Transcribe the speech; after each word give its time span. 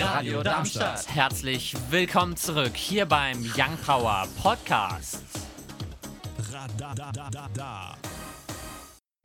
Radio 0.00 0.42
Darmstadt. 0.42 1.06
Herzlich 1.12 1.74
willkommen 1.90 2.36
zurück 2.36 2.76
hier 2.76 3.06
beim 3.06 3.38
Young 3.56 3.76
Power 3.84 4.28
Podcast. 4.40 5.24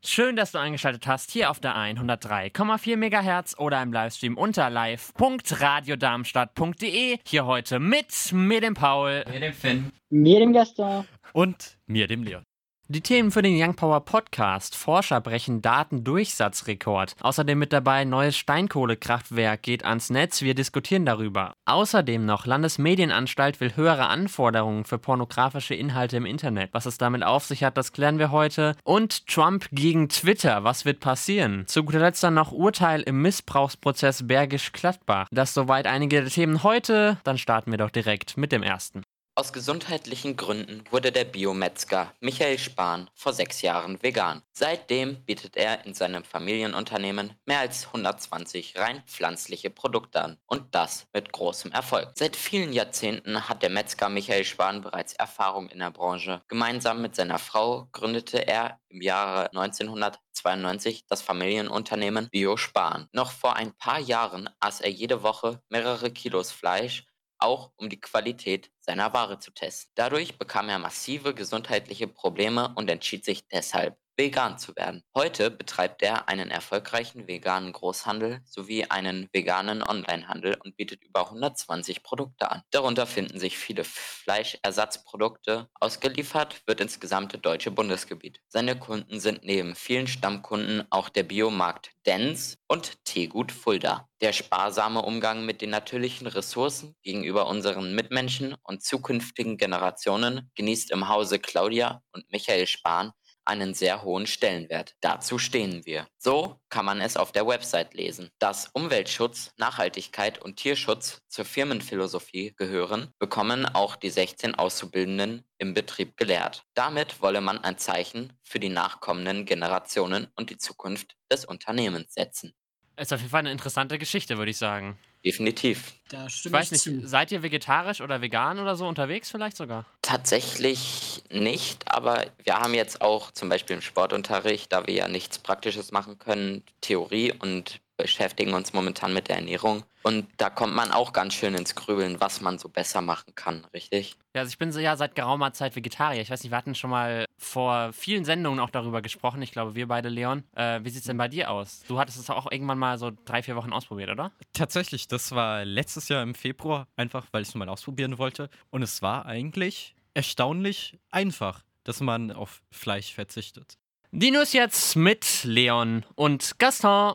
Schön, 0.04 0.34
dass 0.36 0.52
du 0.52 0.58
eingeschaltet 0.58 1.06
hast 1.06 1.30
hier 1.30 1.50
auf 1.50 1.60
der 1.60 1.76
103,4 1.76 2.96
MHz 2.96 3.56
oder 3.58 3.82
im 3.82 3.92
Livestream 3.92 4.36
unter 4.36 4.68
live.radiodarmstadt.de. 4.68 7.18
Hier 7.24 7.46
heute 7.46 7.78
mit 7.78 8.32
mir, 8.32 8.60
dem 8.60 8.74
Paul, 8.74 9.24
mir, 9.30 9.40
dem 9.40 9.52
Finn, 9.52 9.92
mir, 10.10 10.40
dem 10.40 10.52
Gaston 10.52 11.06
und 11.32 11.78
mir, 11.86 12.08
dem 12.08 12.24
Leon. 12.24 12.42
Die 12.88 13.00
Themen 13.00 13.30
für 13.30 13.40
den 13.40 13.58
Young 13.58 13.74
Power 13.76 14.04
Podcast. 14.04 14.76
Forscher 14.76 15.18
brechen 15.22 15.62
Datendurchsatzrekord. 15.62 17.16
Außerdem 17.18 17.58
mit 17.58 17.72
dabei 17.72 18.04
neues 18.04 18.36
Steinkohlekraftwerk 18.36 19.62
geht 19.62 19.86
ans 19.86 20.10
Netz. 20.10 20.42
Wir 20.42 20.54
diskutieren 20.54 21.06
darüber. 21.06 21.54
Außerdem 21.64 22.26
noch 22.26 22.44
Landesmedienanstalt 22.44 23.58
will 23.60 23.74
höhere 23.74 24.08
Anforderungen 24.08 24.84
für 24.84 24.98
pornografische 24.98 25.74
Inhalte 25.74 26.18
im 26.18 26.26
Internet. 26.26 26.74
Was 26.74 26.84
es 26.84 26.98
damit 26.98 27.22
auf 27.22 27.46
sich 27.46 27.64
hat, 27.64 27.78
das 27.78 27.92
klären 27.92 28.18
wir 28.18 28.30
heute. 28.30 28.76
Und 28.84 29.28
Trump 29.28 29.66
gegen 29.72 30.10
Twitter. 30.10 30.62
Was 30.64 30.84
wird 30.84 31.00
passieren? 31.00 31.64
Zu 31.66 31.84
guter 31.84 32.00
Letzt 32.00 32.22
dann 32.22 32.34
noch 32.34 32.52
Urteil 32.52 33.00
im 33.00 33.22
Missbrauchsprozess 33.22 34.26
Bergisch 34.26 34.72
Gladbach. 34.72 35.28
Das 35.30 35.54
soweit 35.54 35.86
einige 35.86 36.20
der 36.20 36.30
Themen 36.30 36.62
heute. 36.62 37.16
Dann 37.24 37.38
starten 37.38 37.70
wir 37.70 37.78
doch 37.78 37.90
direkt 37.90 38.36
mit 38.36 38.52
dem 38.52 38.62
ersten. 38.62 39.04
Aus 39.36 39.52
gesundheitlichen 39.52 40.36
Gründen 40.36 40.84
wurde 40.92 41.10
der 41.10 41.24
Biometzger 41.24 42.14
Michael 42.20 42.56
Spahn 42.56 43.10
vor 43.14 43.32
sechs 43.32 43.62
Jahren 43.62 44.00
vegan. 44.00 44.42
Seitdem 44.52 45.24
bietet 45.24 45.56
er 45.56 45.84
in 45.84 45.92
seinem 45.92 46.22
Familienunternehmen 46.22 47.32
mehr 47.44 47.58
als 47.58 47.86
120 47.86 48.76
rein 48.76 49.02
pflanzliche 49.06 49.70
Produkte 49.70 50.22
an 50.22 50.38
und 50.46 50.72
das 50.76 51.08
mit 51.12 51.32
großem 51.32 51.72
Erfolg. 51.72 52.12
Seit 52.14 52.36
vielen 52.36 52.72
Jahrzehnten 52.72 53.48
hat 53.48 53.64
der 53.64 53.70
Metzger 53.70 54.08
Michael 54.08 54.44
Spahn 54.44 54.82
bereits 54.82 55.14
Erfahrung 55.14 55.68
in 55.68 55.80
der 55.80 55.90
Branche. 55.90 56.40
Gemeinsam 56.46 57.02
mit 57.02 57.16
seiner 57.16 57.40
Frau 57.40 57.88
gründete 57.90 58.46
er 58.46 58.78
im 58.88 59.02
Jahre 59.02 59.48
1992 59.48 61.06
das 61.08 61.22
Familienunternehmen 61.22 62.28
Bio 62.30 62.56
Spahn. 62.56 63.08
Noch 63.10 63.32
vor 63.32 63.56
ein 63.56 63.72
paar 63.72 63.98
Jahren 63.98 64.48
aß 64.60 64.80
er 64.80 64.90
jede 64.90 65.24
Woche 65.24 65.60
mehrere 65.70 66.12
Kilos 66.12 66.52
Fleisch 66.52 67.04
auch 67.44 67.72
um 67.76 67.88
die 67.88 68.00
Qualität 68.00 68.70
seiner 68.80 69.12
Ware 69.12 69.38
zu 69.38 69.52
testen. 69.52 69.92
Dadurch 69.94 70.38
bekam 70.38 70.68
er 70.68 70.78
massive 70.78 71.34
gesundheitliche 71.34 72.08
Probleme 72.08 72.72
und 72.76 72.90
entschied 72.90 73.24
sich 73.24 73.46
deshalb 73.48 73.96
vegan 74.16 74.58
zu 74.58 74.74
werden. 74.76 75.02
Heute 75.14 75.50
betreibt 75.50 76.02
er 76.02 76.28
einen 76.28 76.50
erfolgreichen 76.50 77.26
veganen 77.26 77.72
Großhandel 77.72 78.40
sowie 78.44 78.84
einen 78.84 79.28
veganen 79.32 79.82
Onlinehandel 79.82 80.56
und 80.62 80.76
bietet 80.76 81.02
über 81.04 81.26
120 81.26 82.02
Produkte 82.02 82.50
an. 82.50 82.62
Darunter 82.70 83.06
finden 83.06 83.38
sich 83.38 83.58
viele 83.58 83.84
Fleischersatzprodukte. 83.84 85.68
Ausgeliefert 85.80 86.62
wird 86.66 86.80
ins 86.80 87.00
gesamte 87.00 87.38
deutsche 87.38 87.70
Bundesgebiet. 87.70 88.40
Seine 88.48 88.78
Kunden 88.78 89.20
sind 89.20 89.44
neben 89.44 89.74
vielen 89.74 90.06
Stammkunden 90.06 90.84
auch 90.90 91.08
der 91.08 91.24
Biomarkt 91.24 91.90
Dens 92.06 92.58
und 92.68 93.04
Teegut 93.04 93.50
Fulda. 93.50 94.08
Der 94.20 94.32
sparsame 94.32 95.02
Umgang 95.02 95.44
mit 95.44 95.60
den 95.60 95.70
natürlichen 95.70 96.26
Ressourcen 96.26 96.94
gegenüber 97.02 97.46
unseren 97.46 97.94
Mitmenschen 97.94 98.54
und 98.62 98.82
zukünftigen 98.82 99.56
Generationen 99.56 100.50
genießt 100.54 100.90
im 100.92 101.08
Hause 101.08 101.38
Claudia 101.38 102.02
und 102.12 102.30
Michael 102.30 102.66
Spahn 102.66 103.12
einen 103.44 103.74
sehr 103.74 104.02
hohen 104.02 104.26
Stellenwert. 104.26 104.94
Dazu 105.00 105.38
stehen 105.38 105.84
wir. 105.84 106.06
So 106.18 106.60
kann 106.68 106.84
man 106.84 107.00
es 107.00 107.16
auf 107.16 107.32
der 107.32 107.46
Website 107.46 107.94
lesen. 107.94 108.30
Dass 108.38 108.68
Umweltschutz, 108.72 109.52
Nachhaltigkeit 109.56 110.40
und 110.40 110.56
Tierschutz 110.56 111.20
zur 111.28 111.44
Firmenphilosophie 111.44 112.54
gehören, 112.56 113.12
bekommen 113.18 113.66
auch 113.66 113.96
die 113.96 114.10
16 114.10 114.54
Auszubildenden 114.54 115.44
im 115.58 115.74
Betrieb 115.74 116.16
gelehrt. 116.16 116.64
Damit 116.74 117.22
wolle 117.22 117.40
man 117.40 117.58
ein 117.58 117.78
Zeichen 117.78 118.32
für 118.42 118.60
die 118.60 118.68
nachkommenden 118.68 119.44
Generationen 119.44 120.28
und 120.36 120.50
die 120.50 120.58
Zukunft 120.58 121.16
des 121.30 121.44
Unternehmens 121.44 122.14
setzen. 122.14 122.52
Ist 122.96 123.12
auf 123.12 123.20
jeden 123.20 123.30
Fall 123.30 123.40
eine 123.40 123.52
interessante 123.52 123.98
Geschichte, 123.98 124.38
würde 124.38 124.50
ich 124.50 124.58
sagen. 124.58 124.98
Definitiv. 125.24 125.94
Da 126.10 126.26
ich 126.26 126.52
weiß 126.52 126.70
nicht, 126.72 126.84
zu. 126.84 127.06
seid 127.06 127.32
ihr 127.32 127.42
vegetarisch 127.42 128.00
oder 128.02 128.20
vegan 128.20 128.58
oder 128.58 128.76
so 128.76 128.86
unterwegs 128.86 129.30
vielleicht 129.30 129.56
sogar? 129.56 129.86
Tatsächlich 130.02 131.22
nicht, 131.30 131.90
aber 131.90 132.26
wir 132.44 132.56
haben 132.56 132.74
jetzt 132.74 133.00
auch 133.00 133.30
zum 133.30 133.48
Beispiel 133.48 133.76
im 133.76 133.82
Sportunterricht, 133.82 134.72
da 134.72 134.86
wir 134.86 134.94
ja 134.94 135.08
nichts 135.08 135.38
Praktisches 135.38 135.92
machen 135.92 136.18
können, 136.18 136.62
Theorie 136.82 137.32
und 137.32 137.80
beschäftigen 137.96 138.54
uns 138.54 138.72
momentan 138.72 139.14
mit 139.14 139.28
der 139.28 139.36
Ernährung. 139.36 139.84
Und 140.02 140.26
da 140.36 140.50
kommt 140.50 140.74
man 140.74 140.92
auch 140.92 141.12
ganz 141.12 141.34
schön 141.34 141.54
ins 141.54 141.74
Grübeln, 141.74 142.20
was 142.20 142.40
man 142.40 142.58
so 142.58 142.68
besser 142.68 143.00
machen 143.00 143.34
kann, 143.34 143.64
richtig? 143.72 144.16
Ja, 144.34 144.42
also 144.42 144.50
ich 144.50 144.58
bin 144.58 144.72
so 144.72 144.80
ja 144.80 144.96
seit 144.96 145.14
geraumer 145.14 145.52
Zeit 145.52 145.76
Vegetarier. 145.76 146.20
Ich 146.20 146.30
weiß 146.30 146.42
nicht, 146.42 146.50
wir 146.50 146.58
hatten 146.58 146.74
schon 146.74 146.90
mal 146.90 147.24
vor 147.44 147.92
vielen 147.92 148.24
Sendungen 148.24 148.58
auch 148.60 148.70
darüber 148.70 149.02
gesprochen. 149.02 149.42
Ich 149.42 149.52
glaube, 149.52 149.74
wir 149.74 149.86
beide, 149.86 150.08
Leon. 150.08 150.42
Äh, 150.54 150.80
wie 150.82 150.90
sieht 150.90 151.00
es 151.00 151.06
denn 151.06 151.16
bei 151.16 151.28
dir 151.28 151.50
aus? 151.50 151.84
Du 151.86 151.98
hattest 151.98 152.18
es 152.18 152.30
auch 152.30 152.50
irgendwann 152.50 152.78
mal 152.78 152.98
so 152.98 153.12
drei, 153.24 153.42
vier 153.42 153.56
Wochen 153.56 153.72
ausprobiert, 153.72 154.10
oder? 154.10 154.32
Tatsächlich, 154.52 155.08
das 155.08 155.32
war 155.32 155.64
letztes 155.64 156.08
Jahr 156.08 156.22
im 156.22 156.34
Februar, 156.34 156.88
einfach 156.96 157.26
weil 157.32 157.42
ich 157.42 157.48
es 157.48 157.54
mal 157.54 157.68
ausprobieren 157.68 158.18
wollte. 158.18 158.48
Und 158.70 158.82
es 158.82 159.02
war 159.02 159.26
eigentlich 159.26 159.94
erstaunlich 160.14 160.98
einfach, 161.10 161.62
dass 161.84 162.00
man 162.00 162.32
auf 162.32 162.62
Fleisch 162.70 163.14
verzichtet. 163.14 163.78
Die 164.10 164.30
News 164.30 164.52
jetzt 164.52 164.96
mit 164.96 165.42
Leon 165.44 166.04
und 166.14 166.58
Gaston. 166.58 167.14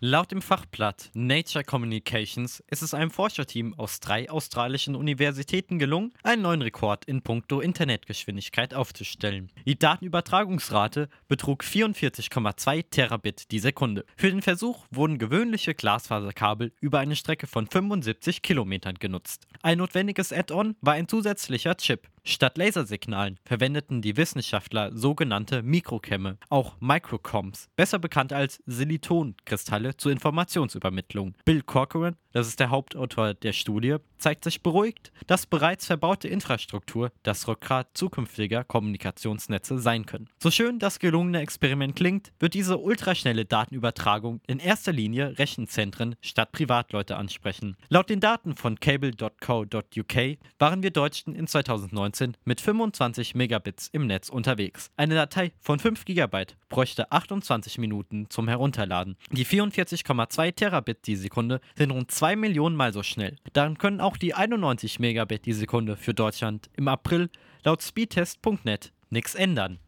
Laut 0.00 0.30
dem 0.30 0.42
Fachblatt 0.42 1.10
Nature 1.14 1.64
Communications 1.64 2.62
ist 2.68 2.82
es 2.82 2.92
einem 2.92 3.10
Forscherteam 3.10 3.72
aus 3.78 3.98
drei 3.98 4.28
australischen 4.28 4.94
Universitäten 4.94 5.78
gelungen, 5.78 6.12
einen 6.22 6.42
neuen 6.42 6.60
Rekord 6.60 7.06
in 7.06 7.22
puncto 7.22 7.60
Internetgeschwindigkeit 7.60 8.74
aufzustellen. 8.74 9.50
Die 9.64 9.78
Datenübertragungsrate 9.78 11.08
betrug 11.28 11.64
44,2 11.64 12.84
Terabit 12.90 13.50
die 13.50 13.58
Sekunde. 13.58 14.04
Für 14.18 14.28
den 14.28 14.42
Versuch 14.42 14.84
wurden 14.90 15.16
gewöhnliche 15.16 15.74
Glasfaserkabel 15.74 16.72
über 16.78 16.98
eine 16.98 17.16
Strecke 17.16 17.46
von 17.46 17.66
75 17.66 18.42
Kilometern 18.42 18.96
genutzt. 18.96 19.46
Ein 19.62 19.78
notwendiges 19.78 20.30
Add-on 20.30 20.76
war 20.82 20.92
ein 20.92 21.08
zusätzlicher 21.08 21.74
Chip, 21.78 22.06
Statt 22.28 22.58
Lasersignalen 22.58 23.38
verwendeten 23.44 24.02
die 24.02 24.16
Wissenschaftler 24.16 24.90
sogenannte 24.92 25.62
Mikrokämme, 25.62 26.38
auch 26.48 26.74
Microcoms, 26.80 27.68
besser 27.76 28.00
bekannt 28.00 28.32
als 28.32 28.60
Silitonkristalle 28.66 29.96
zur 29.96 30.10
Informationsübermittlung. 30.10 31.36
Bill 31.44 31.62
Corcoran, 31.62 32.16
das 32.36 32.48
ist 32.48 32.60
der 32.60 32.70
Hauptautor 32.70 33.34
der 33.34 33.52
Studie, 33.52 33.96
zeigt 34.18 34.44
sich 34.44 34.62
beruhigt, 34.62 35.12
dass 35.26 35.46
bereits 35.46 35.86
verbaute 35.86 36.28
Infrastruktur 36.28 37.10
das 37.22 37.48
Rückgrat 37.48 37.88
zukünftiger 37.94 38.64
Kommunikationsnetze 38.64 39.78
sein 39.78 40.06
können. 40.06 40.28
So 40.42 40.50
schön 40.50 40.78
das 40.78 40.98
gelungene 40.98 41.40
Experiment 41.40 41.96
klingt, 41.96 42.32
wird 42.38 42.54
diese 42.54 42.78
ultraschnelle 42.78 43.44
Datenübertragung 43.44 44.40
in 44.46 44.58
erster 44.58 44.92
Linie 44.92 45.38
Rechenzentren 45.38 46.16
statt 46.20 46.52
Privatleute 46.52 47.16
ansprechen. 47.16 47.76
Laut 47.88 48.10
den 48.10 48.20
Daten 48.20 48.56
von 48.56 48.80
cable.co.uk 48.80 50.38
waren 50.58 50.82
wir 50.82 50.90
Deutschen 50.90 51.34
in 51.34 51.46
2019 51.46 52.16
2019 52.16 52.36
mit 52.44 52.60
25 52.60 53.34
Megabits 53.34 53.88
im 53.92 54.06
Netz 54.06 54.28
unterwegs. 54.28 54.90
Eine 54.96 55.14
Datei 55.14 55.52
von 55.60 55.78
5 55.78 56.04
GB 56.04 56.46
bräuchte 56.68 57.10
28 57.10 57.78
Minuten 57.78 58.26
zum 58.30 58.48
Herunterladen. 58.48 59.16
Die 59.30 59.46
44,2 59.46 60.54
Terabit 60.54 61.06
die 61.06 61.16
Sekunde 61.16 61.60
sind 61.76 61.90
rund 61.90 62.10
2 62.10 62.25
Millionen 62.34 62.74
Mal 62.74 62.92
so 62.92 63.04
schnell. 63.04 63.36
Daran 63.52 63.78
können 63.78 64.00
auch 64.00 64.16
die 64.16 64.34
91 64.34 64.98
Megabit 64.98 65.46
die 65.46 65.52
Sekunde 65.52 65.96
für 65.96 66.14
Deutschland 66.14 66.68
im 66.76 66.88
April 66.88 67.30
laut 67.62 67.82
speedtest.net 67.82 68.92
nichts 69.10 69.34
ändern. 69.34 69.78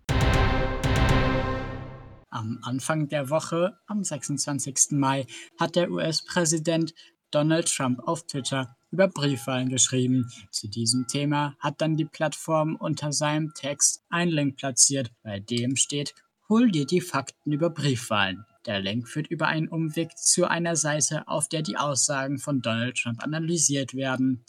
Am 2.31 2.61
Anfang 2.63 3.09
der 3.09 3.31
Woche, 3.31 3.79
am 3.87 4.05
26. 4.05 4.93
Mai, 4.93 5.27
hat 5.59 5.75
der 5.75 5.91
US-Präsident 5.91 6.93
Donald 7.31 7.75
Trump 7.75 8.01
auf 8.07 8.27
Twitter 8.27 8.77
über 8.91 9.09
Briefwahlen 9.09 9.69
geschrieben. 9.69 10.31
Zu 10.51 10.69
diesem 10.69 11.07
Thema 11.07 11.57
hat 11.59 11.81
dann 11.81 11.97
die 11.97 12.05
Plattform 12.05 12.77
unter 12.77 13.13
seinem 13.13 13.53
Text 13.55 14.03
einen 14.09 14.31
Link 14.31 14.57
platziert, 14.57 15.11
bei 15.23 15.41
dem 15.41 15.77
steht 15.77 16.15
Hol 16.49 16.71
dir 16.71 16.87
die 16.87 17.03
Fakten 17.03 17.53
über 17.53 17.69
Briefwahlen. 17.69 18.47
Der 18.67 18.81
Link 18.81 19.09
führt 19.09 19.29
über 19.29 19.47
einen 19.47 19.69
Umweg 19.69 20.17
zu 20.17 20.49
einer 20.49 20.77
Seite, 20.77 21.27
auf 21.29 21.49
der 21.49 21.63
die 21.63 21.77
Aussagen 21.77 22.39
von 22.39 22.61
Donald 22.61 22.97
Trump 22.97 23.23
analysiert 23.23 23.95
werden. 23.95 24.45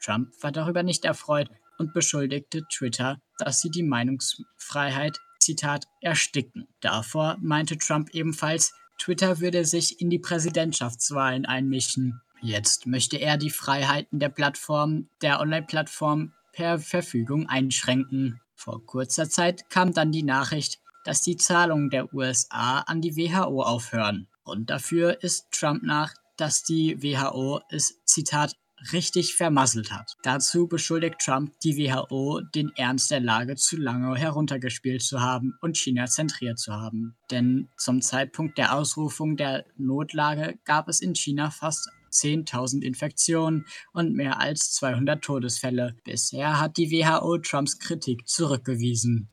Trump 0.00 0.30
war 0.40 0.52
darüber 0.52 0.82
nicht 0.82 1.04
erfreut 1.04 1.48
und 1.78 1.92
beschuldigte 1.92 2.62
Twitter, 2.72 3.18
dass 3.38 3.60
sie 3.60 3.70
die 3.70 3.82
Meinungsfreiheit, 3.82 5.18
Zitat, 5.40 5.84
ersticken. 6.00 6.66
Davor 6.80 7.36
meinte 7.40 7.76
Trump 7.78 8.10
ebenfalls, 8.14 8.72
Twitter 8.98 9.40
würde 9.40 9.64
sich 9.64 10.00
in 10.00 10.10
die 10.10 10.18
Präsidentschaftswahlen 10.18 11.46
einmischen. 11.46 12.20
Jetzt 12.40 12.86
möchte 12.86 13.16
er 13.16 13.36
die 13.36 13.50
Freiheiten 13.50 14.18
der 14.18 14.28
Plattform, 14.28 15.08
der 15.22 15.40
Online-Plattform 15.40 16.32
per 16.52 16.78
Verfügung 16.78 17.48
einschränken. 17.48 18.40
Vor 18.54 18.84
kurzer 18.86 19.28
Zeit 19.28 19.68
kam 19.70 19.92
dann 19.92 20.12
die 20.12 20.22
Nachricht, 20.22 20.80
dass 21.04 21.22
die 21.22 21.36
Zahlungen 21.36 21.90
der 21.90 22.12
USA 22.12 22.80
an 22.80 23.00
die 23.00 23.16
WHO 23.16 23.62
aufhören. 23.62 24.28
Grund 24.44 24.70
dafür 24.70 25.22
ist 25.22 25.50
Trump 25.52 25.82
nach 25.82 26.12
dass 26.36 26.62
die 26.62 27.02
WHO 27.02 27.60
es, 27.70 28.02
Zitat, 28.04 28.56
richtig 28.92 29.34
vermasselt 29.34 29.92
hat. 29.92 30.16
Dazu 30.22 30.66
beschuldigt 30.66 31.18
Trump 31.20 31.52
die 31.60 31.76
WHO, 31.78 32.40
den 32.54 32.70
Ernst 32.76 33.10
der 33.10 33.20
Lage 33.20 33.56
zu 33.56 33.76
lange 33.76 34.14
heruntergespielt 34.16 35.00
zu 35.00 35.20
haben 35.20 35.54
und 35.62 35.78
China 35.78 36.06
zentriert 36.06 36.58
zu 36.58 36.74
haben. 36.74 37.16
Denn 37.30 37.68
zum 37.78 38.02
Zeitpunkt 38.02 38.58
der 38.58 38.74
Ausrufung 38.74 39.36
der 39.36 39.64
Notlage 39.78 40.58
gab 40.64 40.88
es 40.88 41.00
in 41.00 41.14
China 41.14 41.50
fast 41.50 41.88
10.000 42.12 42.82
Infektionen 42.82 43.64
und 43.92 44.14
mehr 44.14 44.38
als 44.38 44.72
200 44.72 45.22
Todesfälle. 45.22 45.96
Bisher 46.04 46.60
hat 46.60 46.76
die 46.76 46.90
WHO 46.90 47.38
Trumps 47.38 47.78
Kritik 47.78 48.28
zurückgewiesen. 48.28 49.30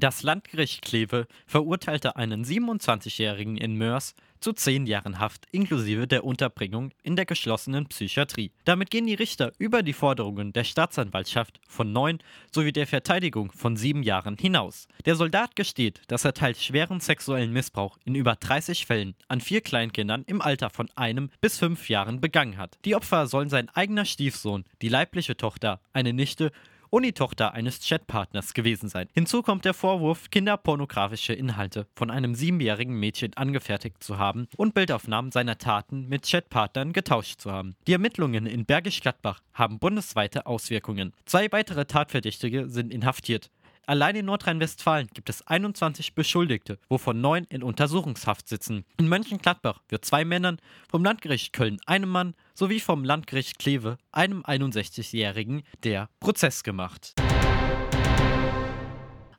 Das 0.00 0.22
Landgericht 0.22 0.82
Kleve 0.82 1.26
verurteilte 1.44 2.14
einen 2.14 2.44
27-Jährigen 2.44 3.56
in 3.56 3.74
Mörs 3.74 4.14
zu 4.38 4.52
10 4.52 4.86
Jahren 4.86 5.18
Haft 5.18 5.46
inklusive 5.50 6.06
der 6.06 6.22
Unterbringung 6.22 6.92
in 7.02 7.16
der 7.16 7.24
geschlossenen 7.24 7.86
Psychiatrie. 7.86 8.52
Damit 8.64 8.92
gehen 8.92 9.06
die 9.06 9.14
Richter 9.14 9.50
über 9.58 9.82
die 9.82 9.92
Forderungen 9.92 10.52
der 10.52 10.62
Staatsanwaltschaft 10.62 11.58
von 11.66 11.92
9 11.92 12.20
sowie 12.54 12.70
der 12.70 12.86
Verteidigung 12.86 13.50
von 13.50 13.76
7 13.76 14.04
Jahren 14.04 14.36
hinaus. 14.36 14.86
Der 15.04 15.16
Soldat 15.16 15.56
gesteht, 15.56 16.00
dass 16.06 16.24
er 16.24 16.34
teils 16.34 16.62
schweren 16.62 17.00
sexuellen 17.00 17.52
Missbrauch 17.52 17.98
in 18.04 18.14
über 18.14 18.36
30 18.36 18.86
Fällen 18.86 19.16
an 19.26 19.40
vier 19.40 19.62
Kleinkindern 19.62 20.22
im 20.28 20.40
Alter 20.40 20.70
von 20.70 20.88
einem 20.94 21.30
bis 21.40 21.58
fünf 21.58 21.88
Jahren 21.88 22.20
begangen 22.20 22.56
hat. 22.56 22.78
Die 22.84 22.94
Opfer 22.94 23.26
sollen 23.26 23.50
sein 23.50 23.68
eigener 23.70 24.04
Stiefsohn, 24.04 24.64
die 24.80 24.88
leibliche 24.88 25.36
Tochter, 25.36 25.80
eine 25.92 26.12
Nichte 26.12 26.52
und 26.90 27.04
die 27.04 27.12
Tochter 27.12 27.54
eines 27.54 27.80
Chatpartners 27.80 28.54
gewesen 28.54 28.88
sein. 28.88 29.08
Hinzu 29.12 29.42
kommt 29.42 29.64
der 29.64 29.74
Vorwurf, 29.74 30.30
kinderpornografische 30.30 31.32
Inhalte 31.32 31.86
von 31.94 32.10
einem 32.10 32.34
siebenjährigen 32.34 32.98
Mädchen 32.98 33.34
angefertigt 33.36 34.02
zu 34.02 34.18
haben 34.18 34.48
und 34.56 34.74
Bildaufnahmen 34.74 35.32
seiner 35.32 35.58
Taten 35.58 36.08
mit 36.08 36.28
Chatpartnern 36.28 36.92
getauscht 36.92 37.40
zu 37.40 37.52
haben. 37.52 37.76
Die 37.86 37.92
Ermittlungen 37.92 38.46
in 38.46 38.64
Bergisch 38.64 39.00
Gladbach 39.00 39.40
haben 39.52 39.78
bundesweite 39.78 40.46
Auswirkungen. 40.46 41.12
Zwei 41.24 41.50
weitere 41.52 41.84
Tatverdächtige 41.84 42.68
sind 42.68 42.92
inhaftiert. 42.92 43.50
Allein 43.88 44.16
in 44.16 44.26
Nordrhein-Westfalen 44.26 45.08
gibt 45.14 45.30
es 45.30 45.46
21 45.46 46.14
Beschuldigte, 46.14 46.78
wovon 46.90 47.22
neun 47.22 47.44
in 47.44 47.62
Untersuchungshaft 47.62 48.46
sitzen. 48.46 48.84
In 48.98 49.08
Mönchengladbach 49.08 49.80
wird 49.88 50.04
zwei 50.04 50.26
Männern, 50.26 50.58
vom 50.90 51.02
Landgericht 51.02 51.54
Köln 51.54 51.78
einem 51.86 52.10
Mann 52.10 52.34
sowie 52.52 52.80
vom 52.80 53.02
Landgericht 53.02 53.58
Kleve 53.58 53.96
einem 54.12 54.42
61-Jährigen 54.42 55.62
der 55.84 56.10
Prozess 56.20 56.64
gemacht. 56.64 57.14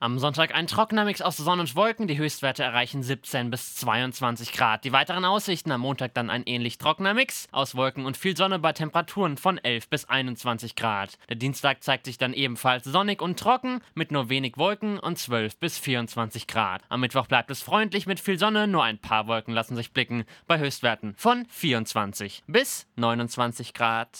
Am 0.01 0.17
Sonntag 0.17 0.55
ein 0.55 0.65
trockener 0.65 1.03
Mix 1.03 1.21
aus 1.21 1.35
Sonne 1.35 1.63
und 1.63 1.75
Wolken. 1.75 2.07
Die 2.07 2.17
Höchstwerte 2.17 2.63
erreichen 2.63 3.03
17 3.03 3.49
bis 3.49 3.75
22 3.75 4.53
Grad. 4.53 4.85
Die 4.85 4.93
weiteren 4.93 5.25
Aussichten 5.25 5.73
am 5.73 5.81
Montag 5.81 6.13
dann 6.13 6.29
ein 6.29 6.43
ähnlich 6.45 6.77
trockener 6.77 7.13
Mix 7.13 7.49
aus 7.51 7.75
Wolken 7.75 8.05
und 8.05 8.15
viel 8.15 8.37
Sonne 8.37 8.59
bei 8.59 8.71
Temperaturen 8.71 9.35
von 9.35 9.57
11 9.57 9.89
bis 9.89 10.05
21 10.05 10.77
Grad. 10.77 11.17
Der 11.27 11.35
Dienstag 11.35 11.83
zeigt 11.83 12.05
sich 12.05 12.17
dann 12.17 12.31
ebenfalls 12.31 12.85
sonnig 12.85 13.21
und 13.21 13.37
trocken 13.37 13.81
mit 13.93 14.13
nur 14.13 14.29
wenig 14.29 14.53
Wolken 14.55 14.99
und 14.99 15.17
12 15.17 15.57
bis 15.57 15.77
24 15.77 16.47
Grad. 16.47 16.81
Am 16.87 17.01
Mittwoch 17.01 17.27
bleibt 17.27 17.51
es 17.51 17.61
freundlich 17.61 18.07
mit 18.07 18.21
viel 18.21 18.39
Sonne, 18.39 18.67
nur 18.67 18.85
ein 18.85 18.99
paar 18.99 19.27
Wolken 19.27 19.53
lassen 19.53 19.75
sich 19.75 19.91
blicken 19.91 20.23
bei 20.47 20.59
Höchstwerten 20.59 21.13
von 21.17 21.45
24 21.49 22.43
bis 22.47 22.87
29 22.95 23.73
Grad. 23.73 24.17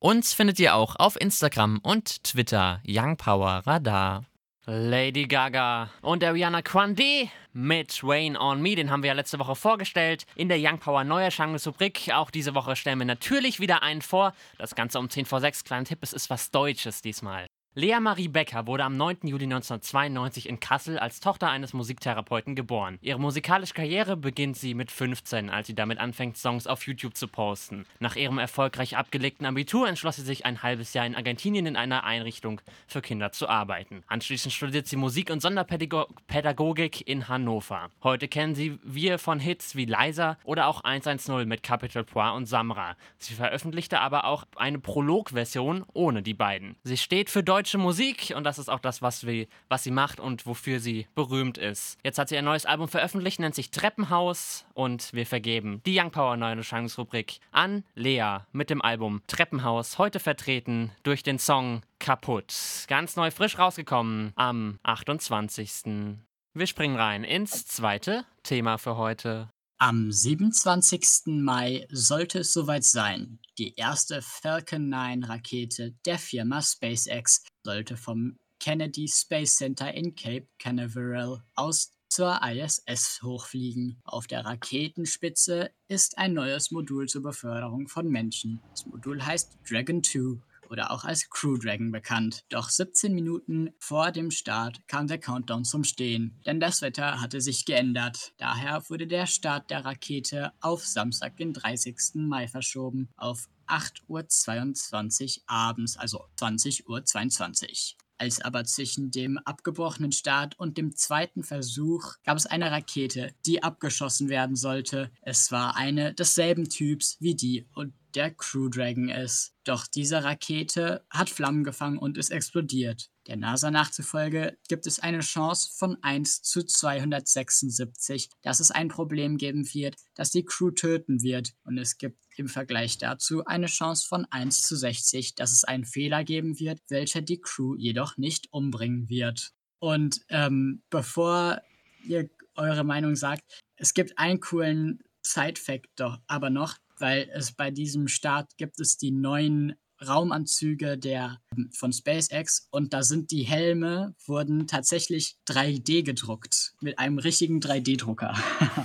Uns 0.00 0.32
findet 0.32 0.60
ihr 0.60 0.76
auch 0.76 0.94
auf 0.94 1.20
Instagram 1.20 1.80
und 1.82 2.22
Twitter 2.22 2.80
Young 2.86 3.16
Power 3.16 3.62
Radar. 3.66 4.24
Lady 4.64 5.26
Gaga 5.26 5.90
und 6.02 6.22
Ariana 6.22 6.60
Grande 6.60 7.30
mit 7.52 7.98
Rain 8.04 8.36
on 8.36 8.62
Me, 8.62 8.76
den 8.76 8.92
haben 8.92 9.02
wir 9.02 9.08
ja 9.08 9.14
letzte 9.14 9.40
Woche 9.40 9.56
vorgestellt 9.56 10.24
in 10.36 10.48
der 10.48 10.58
Young 10.60 10.78
Power 10.78 11.02
Neuerscheinungsrubrik. 11.02 12.10
Auch 12.12 12.30
diese 12.30 12.54
Woche 12.54 12.76
stellen 12.76 13.00
wir 13.00 13.06
natürlich 13.06 13.58
wieder 13.58 13.82
einen 13.82 14.02
vor. 14.02 14.34
Das 14.56 14.76
Ganze 14.76 15.00
um 15.00 15.10
10 15.10 15.24
vor 15.24 15.40
6. 15.40 15.64
Kleiner 15.64 15.86
Tipp, 15.86 15.98
es 16.02 16.12
ist 16.12 16.30
was 16.30 16.52
Deutsches 16.52 17.02
diesmal. 17.02 17.48
Lea 17.78 18.00
Marie 18.00 18.26
Becker 18.26 18.66
wurde 18.66 18.82
am 18.82 18.96
9. 18.96 19.18
Juli 19.22 19.44
1992 19.44 20.48
in 20.48 20.58
Kassel 20.58 20.98
als 20.98 21.20
Tochter 21.20 21.48
eines 21.48 21.72
Musiktherapeuten 21.72 22.56
geboren. 22.56 22.98
Ihre 23.02 23.20
musikalische 23.20 23.72
Karriere 23.72 24.16
beginnt 24.16 24.56
sie 24.56 24.74
mit 24.74 24.90
15, 24.90 25.48
als 25.48 25.68
sie 25.68 25.76
damit 25.76 26.00
anfängt, 26.00 26.36
Songs 26.36 26.66
auf 26.66 26.88
YouTube 26.88 27.16
zu 27.16 27.28
posten. 27.28 27.86
Nach 28.00 28.16
ihrem 28.16 28.38
erfolgreich 28.38 28.96
abgelegten 28.96 29.46
Abitur 29.46 29.86
entschloss 29.86 30.16
sie 30.16 30.22
sich, 30.22 30.44
ein 30.44 30.64
halbes 30.64 30.92
Jahr 30.92 31.06
in 31.06 31.14
Argentinien 31.14 31.66
in 31.66 31.76
einer 31.76 32.02
Einrichtung 32.02 32.60
für 32.88 33.00
Kinder 33.00 33.30
zu 33.30 33.48
arbeiten. 33.48 34.02
Anschließend 34.08 34.52
studiert 34.52 34.88
sie 34.88 34.96
Musik 34.96 35.30
und 35.30 35.40
Sonderpädagogik 35.40 37.06
in 37.06 37.28
Hannover. 37.28 37.90
Heute 38.02 38.26
kennen 38.26 38.56
sie 38.56 38.80
wir 38.82 39.20
von 39.20 39.38
Hits 39.38 39.76
wie 39.76 39.84
Liza 39.84 40.36
oder 40.42 40.66
auch 40.66 40.80
110 40.80 41.46
mit 41.46 41.62
Capital 41.62 42.02
Poir 42.02 42.34
und 42.34 42.46
Samra. 42.46 42.96
Sie 43.18 43.34
veröffentlichte 43.34 44.00
aber 44.00 44.24
auch 44.24 44.46
eine 44.56 44.80
Prolog-Version 44.80 45.84
ohne 45.92 46.24
die 46.24 46.34
beiden. 46.34 46.74
Sie 46.82 46.96
steht 46.96 47.30
für 47.30 47.44
deutsche 47.44 47.67
deutsche 47.68 47.76
Musik 47.76 48.32
und 48.34 48.44
das 48.44 48.58
ist 48.58 48.70
auch 48.70 48.80
das, 48.80 49.02
was, 49.02 49.26
wir, 49.26 49.46
was 49.68 49.82
sie 49.82 49.90
macht 49.90 50.20
und 50.20 50.46
wofür 50.46 50.80
sie 50.80 51.06
berühmt 51.14 51.58
ist. 51.58 51.98
Jetzt 52.02 52.18
hat 52.18 52.30
sie 52.30 52.38
ein 52.38 52.46
neues 52.46 52.64
Album 52.64 52.88
veröffentlicht, 52.88 53.40
nennt 53.40 53.54
sich 53.54 53.70
Treppenhaus 53.70 54.64
und 54.72 55.12
wir 55.12 55.26
vergeben 55.26 55.82
die 55.84 55.98
Young 55.98 56.10
Power 56.10 56.38
neue 56.38 56.56
Erscheinungsrubrik 56.56 57.40
an 57.52 57.84
Lea 57.94 58.38
mit 58.52 58.70
dem 58.70 58.80
Album 58.80 59.20
Treppenhaus, 59.26 59.98
heute 59.98 60.18
vertreten 60.18 60.92
durch 61.02 61.22
den 61.22 61.38
Song 61.38 61.82
Kaputt. 61.98 62.54
Ganz 62.88 63.16
neu 63.16 63.30
frisch 63.30 63.58
rausgekommen 63.58 64.32
am 64.34 64.78
28. 64.84 66.16
Wir 66.54 66.66
springen 66.66 66.96
rein 66.96 67.22
ins 67.22 67.66
zweite 67.66 68.24
Thema 68.44 68.78
für 68.78 68.96
heute. 68.96 69.50
Am 69.80 70.10
27. 70.10 71.26
Mai 71.26 71.86
sollte 71.90 72.40
es 72.40 72.52
soweit 72.52 72.82
sein. 72.82 73.38
Die 73.58 73.76
erste 73.76 74.22
Falcon 74.22 74.88
9 74.88 75.22
Rakete 75.22 75.94
der 76.04 76.18
Firma 76.18 76.60
SpaceX 76.62 77.44
sollte 77.68 77.98
vom 77.98 78.38
Kennedy 78.60 79.06
Space 79.06 79.56
Center 79.56 79.92
in 79.92 80.14
Cape 80.14 80.48
Canaveral 80.58 81.42
aus 81.54 81.92
zur 82.08 82.40
ISS 82.42 83.20
hochfliegen. 83.22 84.00
Auf 84.04 84.26
der 84.26 84.46
Raketenspitze 84.46 85.70
ist 85.86 86.16
ein 86.16 86.32
neues 86.32 86.70
Modul 86.70 87.08
zur 87.08 87.22
Beförderung 87.24 87.86
von 87.86 88.08
Menschen. 88.08 88.62
Das 88.70 88.86
Modul 88.86 89.22
heißt 89.22 89.58
Dragon 89.68 90.02
2 90.02 90.40
oder 90.70 90.90
auch 90.90 91.04
als 91.04 91.28
Crew 91.28 91.58
Dragon 91.58 91.92
bekannt. 91.92 92.46
Doch 92.48 92.70
17 92.70 93.14
Minuten 93.14 93.68
vor 93.78 94.12
dem 94.12 94.30
Start 94.30 94.80
kam 94.88 95.06
der 95.06 95.18
Countdown 95.18 95.66
zum 95.66 95.84
Stehen, 95.84 96.40
denn 96.46 96.60
das 96.60 96.80
Wetter 96.80 97.20
hatte 97.20 97.42
sich 97.42 97.66
geändert. 97.66 98.32
Daher 98.38 98.82
wurde 98.88 99.06
der 99.06 99.26
Start 99.26 99.70
der 99.70 99.84
Rakete 99.84 100.54
auf 100.62 100.86
Samstag, 100.86 101.36
den 101.36 101.52
30. 101.52 102.14
Mai 102.14 102.48
verschoben, 102.48 103.10
auf 103.18 103.46
8.22 103.68 105.38
Uhr 105.38 105.42
abends, 105.46 105.96
also 105.96 106.24
20.22 106.38 107.94
Uhr. 107.94 107.98
Als 108.20 108.40
aber 108.40 108.64
zwischen 108.64 109.12
dem 109.12 109.38
abgebrochenen 109.38 110.10
Start 110.10 110.58
und 110.58 110.76
dem 110.76 110.96
zweiten 110.96 111.44
Versuch 111.44 112.14
gab 112.24 112.36
es 112.36 112.46
eine 112.46 112.72
Rakete, 112.72 113.32
die 113.46 113.62
abgeschossen 113.62 114.28
werden 114.28 114.56
sollte. 114.56 115.12
Es 115.22 115.52
war 115.52 115.76
eine 115.76 116.14
desselben 116.14 116.68
Typs 116.68 117.16
wie 117.20 117.36
die 117.36 117.68
und 117.74 117.94
der 118.14 118.32
Crew 118.32 118.68
Dragon 118.68 119.08
ist. 119.08 119.54
Doch 119.64 119.86
diese 119.86 120.24
Rakete 120.24 121.04
hat 121.10 121.30
Flammen 121.30 121.64
gefangen 121.64 121.98
und 121.98 122.18
ist 122.18 122.30
explodiert. 122.30 123.10
Der 123.26 123.36
NASA 123.36 123.70
nachzufolge 123.70 124.56
gibt 124.68 124.86
es 124.86 124.98
eine 124.98 125.20
Chance 125.20 125.70
von 125.76 125.98
1 126.02 126.42
zu 126.42 126.62
276, 126.64 128.30
dass 128.40 128.60
es 128.60 128.70
ein 128.70 128.88
Problem 128.88 129.36
geben 129.36 129.66
wird, 129.74 129.96
das 130.14 130.30
die 130.30 130.44
Crew 130.44 130.70
töten 130.70 131.22
wird. 131.22 131.52
Und 131.64 131.76
es 131.76 131.98
gibt 131.98 132.24
im 132.36 132.48
Vergleich 132.48 132.96
dazu 132.96 133.44
eine 133.44 133.66
Chance 133.66 134.06
von 134.08 134.24
1 134.30 134.62
zu 134.62 134.76
60, 134.76 135.34
dass 135.34 135.52
es 135.52 135.64
einen 135.64 135.84
Fehler 135.84 136.24
geben 136.24 136.58
wird, 136.58 136.80
welcher 136.88 137.20
die 137.20 137.40
Crew 137.40 137.76
jedoch 137.76 138.16
nicht 138.16 138.50
umbringen 138.52 139.08
wird. 139.10 139.52
Und 139.78 140.22
ähm, 140.30 140.82
bevor 140.88 141.60
ihr 142.04 142.30
eure 142.54 142.84
Meinung 142.84 143.14
sagt, 143.14 143.44
es 143.76 143.94
gibt 143.94 144.18
einen 144.18 144.40
coolen 144.40 145.02
Side-Fact 145.22 145.88
doch 145.96 146.18
aber 146.26 146.50
noch, 146.50 146.78
weil 147.00 147.28
es 147.32 147.52
bei 147.52 147.70
diesem 147.70 148.08
Start 148.08 148.56
gibt 148.56 148.80
es 148.80 148.96
die 148.96 149.10
neuen 149.10 149.74
Raumanzüge 150.06 150.96
der, 150.96 151.40
von 151.72 151.92
SpaceX 151.92 152.68
und 152.70 152.92
da 152.92 153.02
sind 153.02 153.30
die 153.30 153.42
Helme, 153.42 154.14
wurden 154.26 154.66
tatsächlich 154.66 155.36
3D 155.48 156.04
gedruckt 156.04 156.74
mit 156.80 156.98
einem 156.98 157.18
richtigen 157.18 157.60
3D-Drucker. 157.60 158.34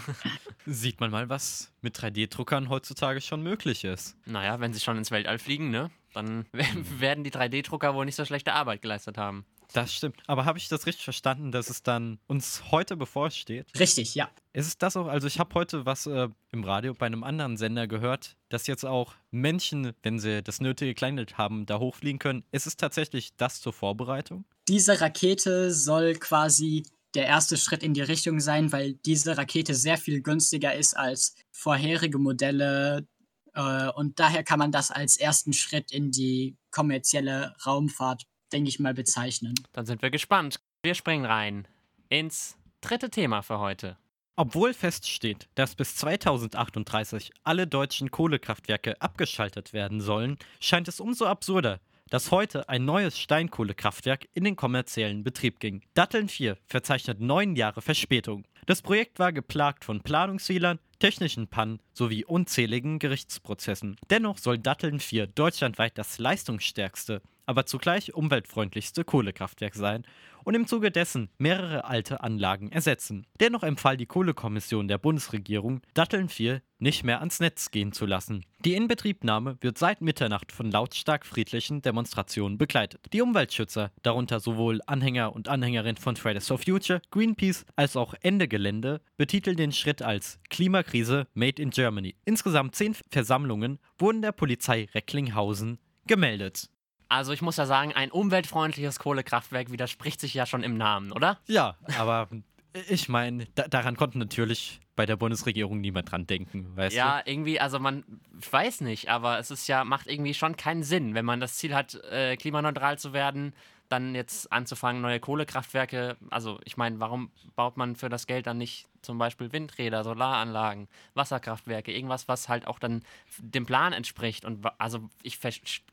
Sieht 0.65 1.00
man 1.00 1.12
mal, 1.12 1.29
was 1.29 1.72
mit 1.82 1.98
3D-Druckern 1.98 2.70
heutzutage 2.70 3.22
schon 3.22 3.43
möglich 3.43 3.84
ist. 3.84 4.15
Naja, 4.25 4.60
wenn 4.60 4.74
sie 4.74 4.79
schon 4.79 4.98
ins 4.98 5.12
Weltall 5.12 5.38
fliegen, 5.38 5.70
ne? 5.70 5.91
Dann 6.13 6.46
werden 7.00 7.24
die 7.24 7.32
3D-Drucker 7.32 7.93
wohl 7.93 8.05
nicht 8.05 8.15
so 8.15 8.25
schlechte 8.25 8.53
Arbeit 8.53 8.82
geleistet 8.82 9.17
haben. 9.17 9.46
Das 9.74 9.92
stimmt. 9.94 10.22
Aber 10.27 10.46
habe 10.46 10.60
ich 10.60 10.68
das 10.68 10.86
richtig 10.86 11.03
verstanden, 11.03 11.51
dass 11.51 11.70
es 11.70 11.82
dann 11.82 12.20
uns 12.27 12.72
heute 12.72 12.96
bevorsteht? 12.96 13.68
Richtig, 13.77 14.13
ja. 14.13 14.30
Ist 14.53 14.68
es 14.68 14.77
das 14.77 14.96
auch? 14.96 15.08
Also 15.08 15.25
ich 15.25 15.39
habe 15.39 15.53
heute 15.56 15.86
was 15.86 16.06
äh, 16.06 16.30
im 16.51 16.63
Radio 16.63 16.94
bei 16.94 17.08
einem 17.08 17.24
anderen 17.24 17.58
Sender 17.58 17.88
gehört, 17.88 18.38
dass 18.50 18.68
jetzt 18.68 18.86
auch 18.86 19.15
Menschen, 19.32 19.94
wenn 20.03 20.20
sie 20.20 20.44
das 20.44 20.62
nötige 20.62 20.94
Kleingeld 20.94 21.39
haben, 21.39 21.65
da 21.65 21.80
hochfliegen 21.80 22.20
können. 22.20 22.44
Ist 22.51 22.68
es 22.68 22.77
tatsächlich 22.77 23.36
das 23.36 23.62
zur 23.62 23.74
Vorbereitung? 23.74 24.46
Diese 24.68 25.01
Rakete 25.01 25.72
soll 25.72 26.13
quasi 26.15 26.84
der 27.15 27.25
erste 27.25 27.58
Schritt 27.58 27.84
in 27.84 27.96
die 27.96 28.01
Richtung 28.01 28.39
sein, 28.39 28.72
weil 28.72 28.94
diese 28.94 29.38
Rakete 29.38 29.74
sehr 29.74 29.98
viel 29.98 30.22
günstiger 30.22 30.75
ist 30.75 30.96
als 30.96 31.36
vorherige 31.51 32.20
Modelle. 32.20 33.08
Äh, 33.56 33.89
und 33.89 34.20
daher 34.20 34.44
kann 34.44 34.60
man 34.60 34.72
das 34.72 34.92
als 34.92 35.18
ersten 35.18 35.53
Schritt 35.53 35.92
in 35.92 36.12
die 36.12 36.58
kommerzielle 36.70 37.56
Raumfahrt, 37.65 38.24
denke 38.53 38.69
ich 38.69 38.79
mal, 38.79 38.93
bezeichnen. 38.93 39.55
Dann 39.74 39.86
sind 39.86 40.01
wir 40.01 40.12
gespannt. 40.12 40.60
Wir 40.83 40.95
springen 40.95 41.25
rein 41.25 41.67
ins 42.10 42.57
dritte 42.81 43.10
Thema 43.10 43.41
für 43.41 43.60
heute. 43.60 43.98
Obwohl 44.36 44.74
feststeht, 44.74 45.48
dass 45.55 45.75
bis 45.75 45.95
2038 45.95 47.31
alle 47.43 47.67
deutschen 47.67 48.10
Kohlekraftwerke 48.10 49.00
abgeschaltet 49.00 49.74
werden 49.74 50.01
sollen, 50.01 50.38
scheint 50.60 50.88
es 50.88 51.00
umso 51.00 51.25
absurder, 51.25 51.79
dass 52.10 52.31
heute 52.31 52.67
ein 52.69 52.86
neues 52.86 53.19
Steinkohlekraftwerk 53.19 54.27
in 54.33 54.43
den 54.43 54.55
kommerziellen 54.55 55.24
Betrieb 55.24 55.60
ging. 55.60 55.81
Datteln 55.93 56.29
4 56.29 56.57
verzeichnet 56.65 57.19
neun 57.19 57.55
Jahre 57.55 57.81
Verspätung. 57.81 58.45
Das 58.65 58.82
Projekt 58.82 59.20
war 59.20 59.34
geplagt 59.34 59.84
von 59.84 60.01
Planungsfehlern, 60.01 60.79
technischen 61.00 61.48
Pannen 61.48 61.79
sowie 61.91 62.24
unzähligen 62.24 62.98
Gerichtsprozessen. 62.98 63.98
Dennoch 64.10 64.38
soll 64.38 64.58
Datteln 64.58 65.01
4 65.01 65.27
deutschlandweit 65.27 65.98
das 65.98 66.17
leistungsstärkste, 66.17 67.22
aber 67.46 67.65
zugleich 67.65 68.13
umweltfreundlichste 68.13 69.03
Kohlekraftwerk 69.03 69.75
sein 69.75 70.05
und 70.43 70.55
im 70.55 70.67
Zuge 70.67 70.91
dessen 70.91 71.29
mehrere 71.38 71.86
alte 71.86 72.22
Anlagen 72.22 72.72
ersetzen. 72.72 73.25
Dennoch 73.39 73.63
empfahl 73.63 73.98
die 73.98 74.05
Kohlekommission 74.05 74.88
der 74.88 74.98
Bundesregierung, 74.98 75.82
Datteln 75.93 76.29
4 76.29 76.62
nicht 76.79 77.03
mehr 77.03 77.20
ans 77.20 77.39
Netz 77.39 77.72
gehen 77.72 77.93
zu 77.93 78.05
lassen. 78.05 78.46
Die 78.65 78.74
Inbetriebnahme 78.74 79.58
wird 79.62 79.77
seit 79.77 80.01
Mitternacht 80.01 80.51
von 80.51 80.70
lautstark 80.70 81.25
friedlichen 81.25 81.82
Demonstrationen 81.82 82.58
begleitet. 82.58 83.05
Die 83.13 83.22
Umweltschützer, 83.22 83.91
darunter 84.03 84.41
sowohl 84.41 84.82
Anhänger 84.86 85.34
und 85.34 85.48
Anhängerinnen 85.48 85.98
von 85.98 86.17
Fridays 86.17 86.48
for 86.48 86.58
Future, 86.58 87.01
Greenpeace 87.12 87.65
als 87.77 87.96
auch 87.96 88.13
Ende 88.22 88.50
Gelände, 88.53 89.01
betiteln 89.17 89.57
den 89.57 89.72
Schritt 89.72 90.03
als 90.03 90.39
Klimakrise 90.51 91.25
Made 91.33 91.60
in 91.60 91.72
Germany. 91.72 92.15
Insgesamt 92.24 92.75
zehn 92.75 92.95
Versammlungen 93.10 93.79
wurden 93.98 94.22
der 94.22 94.31
Polizei 94.31 94.88
Recklinghausen 94.93 95.79
gemeldet. 96.05 96.69
Also 97.10 97.33
ich 97.33 97.41
muss 97.41 97.57
ja 97.57 97.65
sagen, 97.65 97.93
ein 97.93 98.12
umweltfreundliches 98.12 99.00
Kohlekraftwerk 99.00 99.72
widerspricht 99.72 100.22
sich 100.22 100.36
ja 100.36 100.45
schon 100.45 100.62
im 100.62 100.77
Namen, 100.77 101.12
oder? 101.12 101.39
Ja, 101.48 101.77
aber 101.98 102.29
ich 102.89 103.10
meine, 103.10 103.48
da, 103.55 103.67
daran 103.67 103.95
konnte 103.95 104.19
natürlich 104.19 104.79
bei 104.95 105.07
der 105.07 105.15
Bundesregierung 105.15 105.81
niemand 105.81 106.12
dran 106.12 106.27
denken, 106.27 106.77
weißt 106.77 106.95
ja, 106.95 107.24
du? 107.24 107.31
irgendwie, 107.31 107.60
also 107.60 107.79
man, 107.79 108.03
ich 108.39 108.53
weiß 108.53 108.81
nicht, 108.81 109.10
aber 109.10 109.39
es 109.39 109.50
ist 109.50 109.67
ja, 109.67 109.83
macht 109.83 110.05
irgendwie 110.05 110.36
schon 110.36 110.57
keinen 110.57 110.83
Sinn, 110.83 111.15
wenn 111.15 111.25
man 111.25 111.39
das 111.39 111.55
Ziel 111.55 111.74
hat, 111.74 111.95
äh, 112.12 112.38
klimaneutral 112.38 113.00
zu 113.00 113.13
werden, 113.13 113.55
dann 113.93 114.15
jetzt 114.15 114.51
anzufangen, 114.51 115.01
neue 115.01 115.19
Kohlekraftwerke, 115.19 116.17
also 116.29 116.59
ich 116.65 116.75
meine, 116.77 117.00
warum 117.00 117.31
baut 117.55 117.77
man 117.77 117.95
für 117.95 118.09
das 118.09 118.27
Geld 118.27 118.47
dann 118.47 118.57
nicht 118.57 118.88
zum 119.03 119.17
Beispiel 119.17 119.51
Windräder, 119.51 120.03
Solaranlagen, 120.03 120.88
Wasserkraftwerke, 121.13 121.91
irgendwas, 121.91 122.27
was 122.27 122.50
halt 122.50 122.65
auch 122.67 122.79
dann 122.79 123.03
dem 123.38 123.65
Plan 123.65 123.93
entspricht. 123.93 124.45
Und 124.45 124.65
also 124.77 125.09
ich 125.21 125.39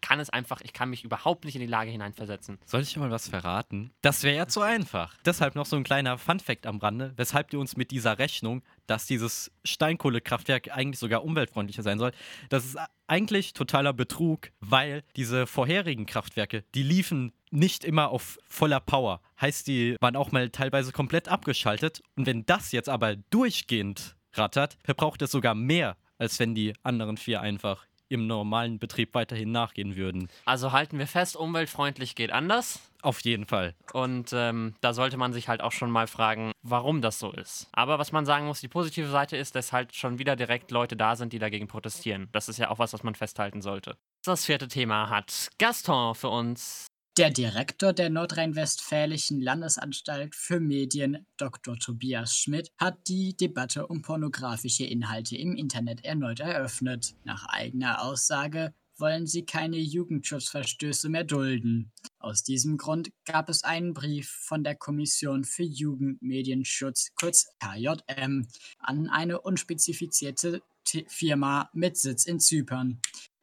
kann 0.00 0.20
es 0.20 0.30
einfach, 0.30 0.60
ich 0.62 0.72
kann 0.72 0.90
mich 0.90 1.04
überhaupt 1.04 1.44
nicht 1.44 1.56
in 1.56 1.60
die 1.60 1.66
Lage 1.66 1.90
hineinversetzen. 1.90 2.58
Soll 2.64 2.82
ich 2.82 2.96
mal 2.96 3.10
was 3.10 3.28
verraten? 3.28 3.90
Das 4.00 4.22
wäre 4.22 4.36
ja 4.36 4.46
zu 4.46 4.62
einfach. 4.62 5.16
Deshalb 5.24 5.56
noch 5.56 5.66
so 5.66 5.76
ein 5.76 5.84
kleiner 5.84 6.18
Funfact 6.18 6.66
am 6.66 6.78
Rande, 6.78 7.12
weshalb 7.16 7.52
wir 7.52 7.60
uns 7.60 7.76
mit 7.76 7.90
dieser 7.90 8.18
Rechnung, 8.18 8.62
dass 8.86 9.06
dieses 9.06 9.50
Steinkohlekraftwerk 9.64 10.70
eigentlich 10.70 10.98
sogar 10.98 11.24
umweltfreundlicher 11.24 11.82
sein 11.82 11.98
soll, 11.98 12.12
das 12.48 12.64
ist 12.64 12.78
eigentlich 13.06 13.54
totaler 13.54 13.92
Betrug, 13.92 14.50
weil 14.60 15.02
diese 15.16 15.48
vorherigen 15.48 16.06
Kraftwerke, 16.06 16.64
die 16.74 16.84
liefen 16.84 17.32
nicht 17.50 17.84
immer 17.84 18.10
auf 18.10 18.38
voller 18.48 18.80
Power. 18.80 19.20
Heißt, 19.40 19.66
die 19.66 19.96
waren 20.00 20.16
auch 20.16 20.32
mal 20.32 20.50
teilweise 20.50 20.92
komplett 20.92 21.28
abgeschaltet. 21.28 22.02
Und 22.16 22.26
wenn 22.26 22.46
das 22.46 22.72
jetzt 22.72 22.88
aber 22.88 23.16
durchgehend 23.16 24.16
rattert, 24.34 24.76
verbraucht 24.84 25.22
es 25.22 25.30
sogar 25.30 25.54
mehr, 25.54 25.96
als 26.18 26.38
wenn 26.38 26.54
die 26.54 26.74
anderen 26.82 27.16
vier 27.16 27.40
einfach 27.40 27.86
im 28.10 28.26
normalen 28.26 28.78
Betrieb 28.78 29.14
weiterhin 29.14 29.52
nachgehen 29.52 29.96
würden. 29.96 30.28
Also 30.44 30.72
halten 30.72 30.98
wir 30.98 31.06
fest, 31.06 31.36
umweltfreundlich 31.36 32.16
geht 32.16 32.32
anders. 32.32 32.80
Auf 33.02 33.20
jeden 33.20 33.46
Fall. 33.46 33.74
Und 33.92 34.32
ähm, 34.34 34.74
da 34.80 34.92
sollte 34.92 35.16
man 35.16 35.32
sich 35.32 35.48
halt 35.48 35.62
auch 35.62 35.72
schon 35.72 35.90
mal 35.90 36.06
fragen, 36.06 36.52
warum 36.62 37.00
das 37.00 37.18
so 37.18 37.30
ist. 37.32 37.68
Aber 37.72 37.98
was 37.98 38.12
man 38.12 38.26
sagen 38.26 38.46
muss, 38.46 38.60
die 38.60 38.68
positive 38.68 39.08
Seite 39.08 39.36
ist, 39.36 39.54
dass 39.54 39.72
halt 39.72 39.94
schon 39.94 40.18
wieder 40.18 40.36
direkt 40.36 40.70
Leute 40.70 40.96
da 40.96 41.16
sind, 41.16 41.32
die 41.32 41.38
dagegen 41.38 41.68
protestieren. 41.68 42.28
Das 42.32 42.48
ist 42.48 42.58
ja 42.58 42.70
auch 42.70 42.78
was, 42.78 42.92
was 42.92 43.04
man 43.04 43.14
festhalten 43.14 43.62
sollte. 43.62 43.96
Das 44.24 44.44
vierte 44.44 44.68
Thema 44.68 45.08
hat 45.08 45.48
Gaston 45.58 46.14
für 46.14 46.28
uns 46.28 46.89
der 47.16 47.30
Direktor 47.30 47.92
der 47.92 48.08
Nordrhein-Westfälischen 48.08 49.40
Landesanstalt 49.40 50.34
für 50.34 50.60
Medien, 50.60 51.26
Dr. 51.36 51.76
Tobias 51.76 52.36
Schmidt, 52.36 52.70
hat 52.78 53.08
die 53.08 53.36
Debatte 53.36 53.86
um 53.86 54.02
pornografische 54.02 54.84
Inhalte 54.84 55.36
im 55.36 55.56
Internet 55.56 56.04
erneut 56.04 56.40
eröffnet. 56.40 57.14
Nach 57.24 57.46
eigener 57.46 58.02
Aussage 58.02 58.72
wollen 59.00 59.26
sie 59.26 59.44
keine 59.44 59.78
Jugendschutzverstöße 59.78 61.08
mehr 61.08 61.24
dulden. 61.24 61.90
Aus 62.18 62.44
diesem 62.44 62.76
Grund 62.76 63.10
gab 63.24 63.48
es 63.48 63.64
einen 63.64 63.94
Brief 63.94 64.30
von 64.30 64.62
der 64.62 64.76
Kommission 64.76 65.44
für 65.44 65.64
Jugendmedienschutz, 65.64 67.12
kurz 67.14 67.48
KJM, 67.58 68.46
an 68.78 69.08
eine 69.08 69.40
unspezifizierte 69.40 70.62
Firma 71.08 71.70
mit 71.72 71.96
Sitz 71.96 72.26
in 72.26 72.40
Zypern. 72.40 73.00